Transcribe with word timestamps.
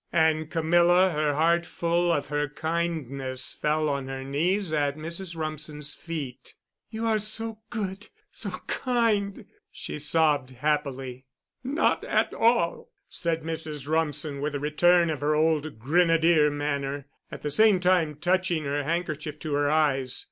And 0.11 0.49
Camilla, 0.49 1.11
her 1.11 1.35
heart 1.35 1.63
full 1.63 2.11
of 2.11 2.25
her 2.29 2.49
kindness, 2.49 3.53
fell 3.53 3.87
on 3.87 4.07
her 4.07 4.23
knees 4.23 4.73
at 4.73 4.97
Mrs. 4.97 5.35
Rumsen's 5.37 5.93
feet. 5.93 6.55
"You 6.89 7.05
are 7.05 7.19
so 7.19 7.59
good—so 7.69 8.49
kind," 8.65 9.45
she 9.71 9.99
sobbed 9.99 10.49
happily. 10.49 11.27
"Not 11.63 12.03
at 12.05 12.33
all," 12.33 12.89
said 13.11 13.43
Mrs. 13.43 13.87
Rumsen 13.87 14.41
with 14.41 14.55
a 14.55 14.59
return 14.59 15.11
of 15.11 15.21
her 15.21 15.35
old 15.35 15.77
"grenadier" 15.77 16.49
manner, 16.49 17.05
at 17.31 17.43
the 17.43 17.51
same 17.51 17.79
time 17.79 18.15
touching 18.15 18.63
her 18.63 18.83
handkerchief 18.83 19.37
to 19.41 19.53
her 19.53 19.69
eyes. 19.69 20.19